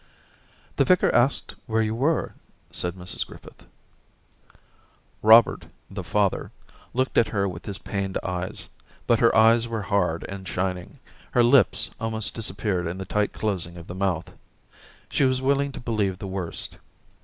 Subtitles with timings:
[0.39, 2.33] * The vicar asked where you were,'
[2.81, 3.67] said Mrs Griffith.
[5.21, 6.49] Robert, the father,
[6.91, 8.69] looked at her with his pained eyes,
[9.05, 10.99] but her eyes were hard and Daisy ^25 shining,
[11.33, 14.33] her lips almost disappeared in the tight closing of the mouth.
[15.11, 16.77] She was willing to believe the worst.